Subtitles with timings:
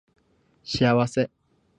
[0.63, 1.29] 幸せ